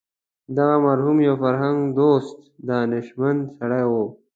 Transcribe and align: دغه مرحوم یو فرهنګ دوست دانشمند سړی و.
دغه 0.57 0.75
مرحوم 0.87 1.17
یو 1.27 1.35
فرهنګ 1.43 1.77
دوست 1.97 2.37
دانشمند 2.69 3.41
سړی 3.57 3.83
و. 3.89 3.91